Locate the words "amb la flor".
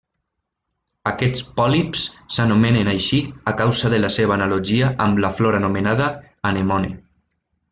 5.07-5.59